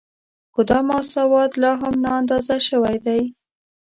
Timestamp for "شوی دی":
2.67-3.21